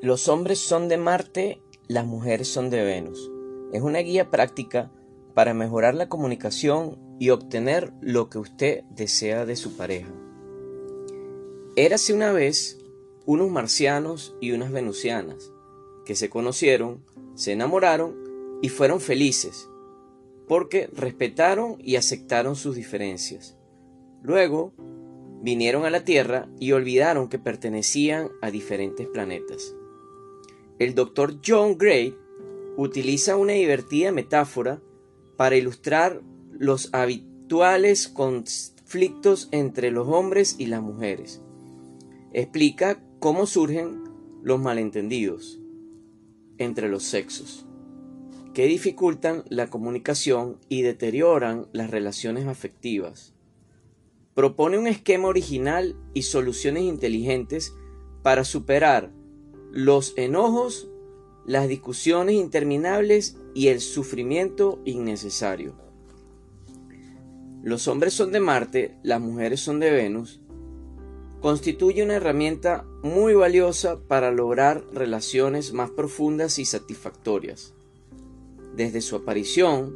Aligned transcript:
Los 0.00 0.28
hombres 0.28 0.60
son 0.60 0.86
de 0.86 0.96
Marte, 0.96 1.60
las 1.88 2.06
mujeres 2.06 2.46
son 2.46 2.70
de 2.70 2.84
Venus. 2.84 3.32
Es 3.72 3.82
una 3.82 3.98
guía 3.98 4.30
práctica 4.30 4.92
para 5.34 5.54
mejorar 5.54 5.96
la 5.96 6.08
comunicación 6.08 6.96
y 7.18 7.30
obtener 7.30 7.92
lo 8.00 8.30
que 8.30 8.38
usted 8.38 8.84
desea 8.90 9.44
de 9.44 9.56
su 9.56 9.76
pareja. 9.76 10.12
Érase 11.74 12.14
una 12.14 12.30
vez 12.30 12.78
unos 13.26 13.50
marcianos 13.50 14.36
y 14.40 14.52
unas 14.52 14.70
venusianas 14.70 15.52
que 16.04 16.14
se 16.14 16.30
conocieron, 16.30 17.04
se 17.34 17.50
enamoraron 17.50 18.16
y 18.62 18.68
fueron 18.68 19.00
felices 19.00 19.68
porque 20.46 20.88
respetaron 20.92 21.76
y 21.80 21.96
aceptaron 21.96 22.54
sus 22.54 22.76
diferencias. 22.76 23.58
Luego 24.22 24.74
vinieron 25.42 25.84
a 25.84 25.90
la 25.90 26.04
Tierra 26.04 26.48
y 26.60 26.70
olvidaron 26.70 27.28
que 27.28 27.40
pertenecían 27.40 28.30
a 28.42 28.52
diferentes 28.52 29.08
planetas. 29.08 29.74
El 30.78 30.94
doctor 30.94 31.40
John 31.44 31.76
Gray 31.76 32.16
utiliza 32.76 33.36
una 33.36 33.54
divertida 33.54 34.12
metáfora 34.12 34.80
para 35.36 35.56
ilustrar 35.56 36.22
los 36.52 36.90
habituales 36.92 38.06
conflictos 38.06 39.48
entre 39.50 39.90
los 39.90 40.06
hombres 40.06 40.54
y 40.58 40.66
las 40.66 40.80
mujeres. 40.80 41.42
Explica 42.32 43.02
cómo 43.18 43.46
surgen 43.46 44.04
los 44.42 44.60
malentendidos 44.60 45.58
entre 46.58 46.88
los 46.88 47.02
sexos, 47.02 47.66
que 48.54 48.66
dificultan 48.66 49.42
la 49.48 49.68
comunicación 49.68 50.58
y 50.68 50.82
deterioran 50.82 51.66
las 51.72 51.90
relaciones 51.90 52.46
afectivas. 52.46 53.34
Propone 54.34 54.78
un 54.78 54.86
esquema 54.86 55.26
original 55.26 55.96
y 56.14 56.22
soluciones 56.22 56.84
inteligentes 56.84 57.74
para 58.22 58.44
superar 58.44 59.10
los 59.72 60.14
enojos, 60.16 60.88
las 61.46 61.68
discusiones 61.68 62.36
interminables 62.36 63.36
y 63.54 63.68
el 63.68 63.80
sufrimiento 63.80 64.80
innecesario. 64.84 65.74
Los 67.62 67.88
hombres 67.88 68.14
son 68.14 68.32
de 68.32 68.40
Marte, 68.40 68.98
las 69.02 69.20
mujeres 69.20 69.60
son 69.60 69.80
de 69.80 69.90
Venus, 69.90 70.40
constituye 71.40 72.02
una 72.02 72.16
herramienta 72.16 72.84
muy 73.02 73.34
valiosa 73.34 74.00
para 74.00 74.30
lograr 74.30 74.84
relaciones 74.92 75.72
más 75.72 75.90
profundas 75.90 76.58
y 76.58 76.64
satisfactorias. 76.64 77.74
Desde 78.74 79.00
su 79.00 79.16
aparición, 79.16 79.94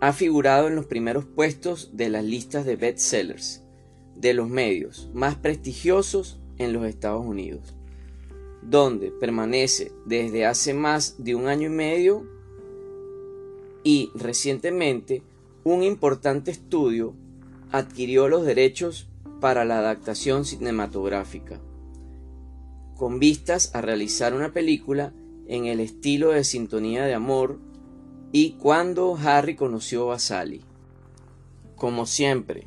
ha 0.00 0.12
figurado 0.12 0.66
en 0.66 0.74
los 0.74 0.86
primeros 0.86 1.24
puestos 1.24 1.96
de 1.96 2.08
las 2.08 2.24
listas 2.24 2.66
de 2.66 2.76
bestsellers 2.76 3.62
de 4.16 4.34
los 4.34 4.48
medios 4.48 5.08
más 5.14 5.36
prestigiosos 5.36 6.40
en 6.58 6.72
los 6.72 6.84
Estados 6.84 7.24
Unidos 7.24 7.74
donde 8.62 9.10
permanece 9.10 9.92
desde 10.06 10.46
hace 10.46 10.72
más 10.74 11.16
de 11.22 11.34
un 11.34 11.48
año 11.48 11.66
y 11.66 11.72
medio 11.72 12.26
y 13.84 14.10
recientemente 14.14 15.22
un 15.64 15.82
importante 15.82 16.50
estudio 16.50 17.14
adquirió 17.70 18.28
los 18.28 18.44
derechos 18.44 19.08
para 19.40 19.64
la 19.64 19.78
adaptación 19.78 20.44
cinematográfica, 20.44 21.60
con 22.96 23.18
vistas 23.18 23.74
a 23.74 23.80
realizar 23.80 24.34
una 24.34 24.52
película 24.52 25.12
en 25.48 25.66
el 25.66 25.80
estilo 25.80 26.30
de 26.30 26.44
Sintonía 26.44 27.04
de 27.04 27.14
Amor 27.14 27.58
y 28.30 28.52
cuando 28.52 29.16
Harry 29.16 29.56
conoció 29.56 30.12
a 30.12 30.18
Sally. 30.18 30.62
Como 31.74 32.06
siempre, 32.06 32.64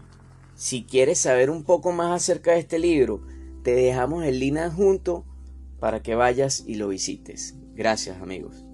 si 0.56 0.84
quieres 0.84 1.20
saber 1.20 1.50
un 1.50 1.64
poco 1.64 1.92
más 1.92 2.12
acerca 2.12 2.52
de 2.52 2.60
este 2.60 2.80
libro, 2.80 3.22
te 3.64 3.74
dejamos 3.74 4.26
el 4.26 4.40
link 4.40 4.58
adjunto 4.58 5.26
para 5.86 6.02
que 6.02 6.16
vayas 6.16 6.64
y 6.66 6.78
lo 6.78 6.88
visites. 6.88 7.60
Gracias 7.76 8.20
amigos. 8.20 8.65